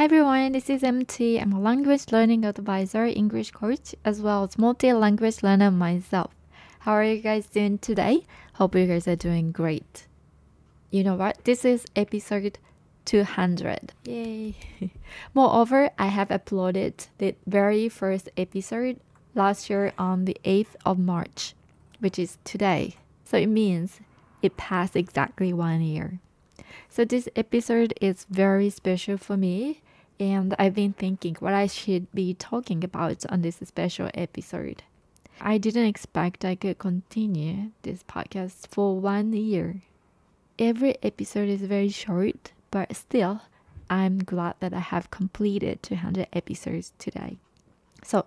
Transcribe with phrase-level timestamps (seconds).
[0.00, 1.38] Hi everyone, this is MT.
[1.38, 6.32] I'm a language learning advisor, English coach, as well as multi-language learner myself.
[6.78, 8.24] How are you guys doing today?
[8.54, 10.06] Hope you guys are doing great.
[10.90, 11.44] You know what?
[11.44, 12.58] This is episode
[13.04, 13.92] 200.
[14.06, 14.54] Yay.
[15.34, 19.00] Moreover, I have uploaded the very first episode
[19.34, 21.52] last year on the 8th of March,
[21.98, 22.96] which is today.
[23.26, 24.00] So it means
[24.40, 26.20] it passed exactly one year.
[26.88, 29.82] So this episode is very special for me,
[30.20, 34.82] and I've been thinking what I should be talking about on this special episode.
[35.40, 39.80] I didn't expect I could continue this podcast for one year.
[40.58, 43.40] Every episode is very short, but still,
[43.88, 47.38] I'm glad that I have completed 200 episodes today.
[48.04, 48.26] So,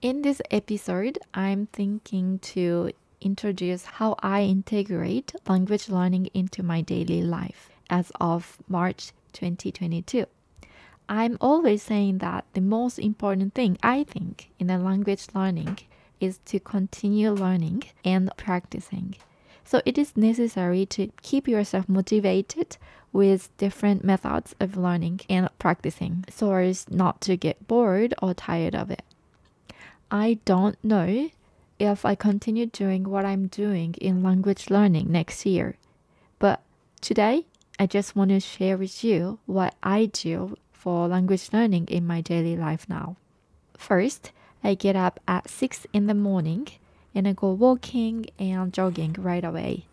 [0.00, 7.20] in this episode, I'm thinking to introduce how I integrate language learning into my daily
[7.20, 10.24] life as of March 2022.
[11.08, 15.78] I'm always saying that the most important thing I think in a language learning
[16.20, 19.14] is to continue learning and practicing.
[19.64, 22.76] So it is necessary to keep yourself motivated
[23.12, 28.74] with different methods of learning and practicing so as not to get bored or tired
[28.74, 29.02] of it.
[30.10, 31.30] I don't know
[31.78, 35.76] if I continue doing what I'm doing in language learning next year.
[36.38, 36.62] But
[37.00, 37.46] today,
[37.78, 42.20] I just want to share with you what I do for language learning in my
[42.20, 43.16] daily life now.
[43.76, 44.30] First,
[44.62, 46.68] I get up at 6 in the morning
[47.14, 49.86] and I go walking and jogging right away.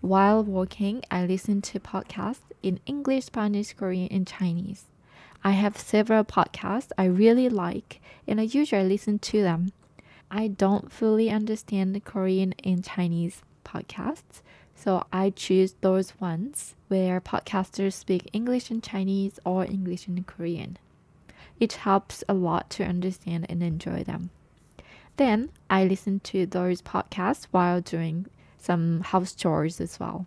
[0.00, 4.86] While walking, I listen to podcasts in English, Spanish, Korean, and Chinese.
[5.44, 9.72] I have several podcasts I really like and I usually listen to them.
[10.30, 14.42] I don't fully understand Korean and Chinese podcasts,
[14.84, 20.76] so I choose those ones where podcasters speak English and Chinese or English and Korean.
[21.58, 24.28] It helps a lot to understand and enjoy them.
[25.16, 28.26] Then I listen to those podcasts while doing
[28.58, 30.26] some house chores as well.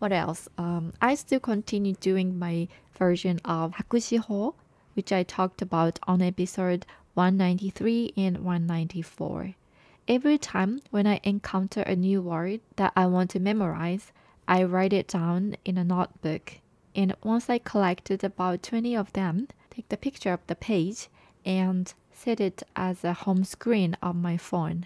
[0.00, 0.48] What else?
[0.58, 2.66] Um, I still continue doing my
[2.98, 4.54] version of Hakushiho,
[4.94, 9.54] which I talked about on episode 193 and 194.
[10.06, 14.12] Every time when I encounter a new word that I want to memorize,
[14.46, 16.58] I write it down in a notebook.
[16.94, 21.08] And once I collected about 20 of them, take the picture of the page
[21.44, 24.84] and set it as a home screen of my phone.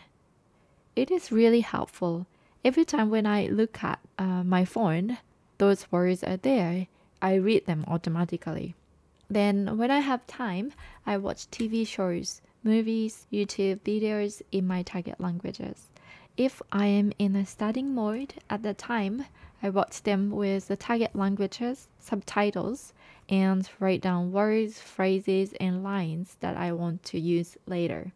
[0.95, 2.27] It is really helpful.
[2.65, 5.19] Every time when I look at uh, my phone,
[5.59, 6.87] those words are there
[7.21, 8.77] I read them automatically.
[9.29, 10.73] Then, when I have time,
[11.05, 15.89] I watch TV shows, movies, YouTube videos in my target languages.
[16.37, 19.25] If I am in a studying mode at the time,
[19.63, 22.93] I watch them with the target languages, subtitles,
[23.29, 28.13] and write down words, phrases, and lines that I want to use later.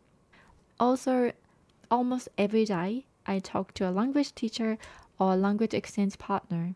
[0.79, 1.33] Also,
[1.91, 4.79] almost every day, I talk to a language teacher
[5.19, 6.75] or language exchange partner.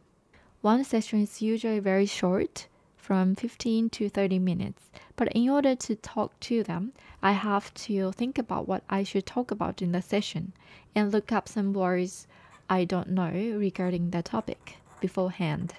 [0.63, 2.67] One session is usually very short,
[3.07, 4.91] from 15 to 30 minutes.
[5.17, 9.27] But in order to talk to them, I have to think about what I should
[9.27, 10.53] talk about in the session
[10.95, 12.27] and look up some words
[12.69, 15.75] I don't know regarding the topic beforehand.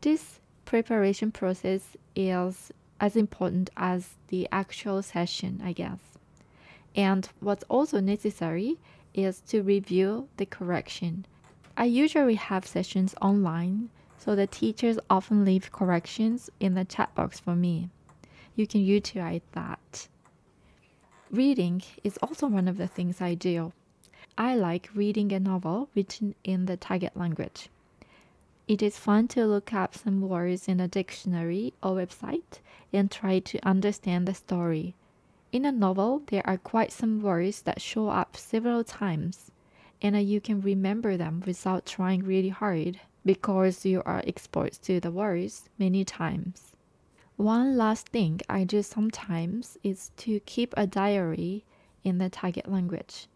[0.00, 6.00] This preparation process is as important as the actual session, I guess.
[6.94, 8.78] And what's also necessary
[9.12, 11.26] is to review the correction
[11.80, 17.40] I usually have sessions online, so the teachers often leave corrections in the chat box
[17.40, 17.88] for me.
[18.56, 20.08] You can utilize that.
[21.30, 23.72] Reading is also one of the things I do.
[24.36, 27.68] I like reading a novel written in the target language.
[28.66, 32.60] It is fun to look up some words in a dictionary or website
[32.92, 34.94] and try to understand the story.
[35.52, 39.50] In a novel, there are quite some words that show up several times
[40.02, 45.10] and you can remember them without trying really hard because you are exposed to the
[45.10, 46.72] words many times.
[47.40, 51.64] One last thing I do sometimes is to keep a diary
[52.04, 53.28] in the target language.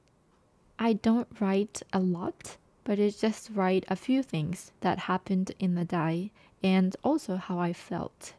[0.79, 5.75] I don't write a lot, but I just write a few things that happened in
[5.75, 8.35] the day and also how I felt.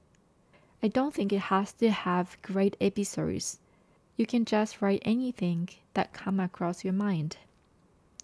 [0.83, 3.57] I don't think it has to have great episodes.
[4.17, 7.37] You can just write anything that come across your mind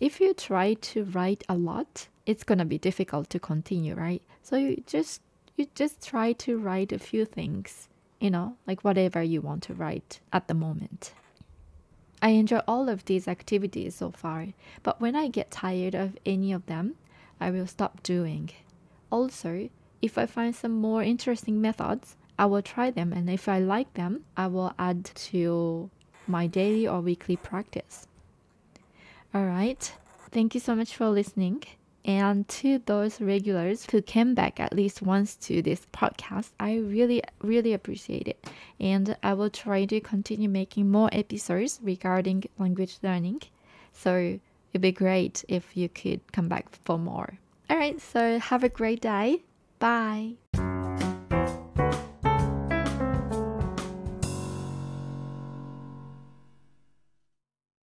[0.02, 4.22] if you try to write a lot, it's gonna be difficult to continue, right?
[4.42, 5.22] So you just
[5.56, 7.89] you just try to write a few things,
[8.19, 11.13] you know, like whatever you want to write at the moment.
[12.21, 14.48] I enjoy all of these activities so far,
[14.83, 16.95] but when I get tired of any of them,
[17.39, 18.51] I will stop doing.
[19.09, 19.69] Also,
[20.01, 23.94] if I find some more interesting methods, I will try them and if I like
[23.95, 25.89] them, I will add to
[26.27, 28.07] my daily or weekly practice.
[29.33, 29.92] All right.
[30.31, 31.63] Thank you so much for listening.
[32.03, 37.21] And to those regulars who came back at least once to this podcast, I really,
[37.42, 38.45] really appreciate it.
[38.80, 43.42] And I will try to continue making more episodes regarding language learning.
[43.94, 44.39] So
[44.74, 47.38] it'd be great if you could come back for more.
[47.69, 49.44] All right, so have a great day.
[49.80, 50.36] Bye.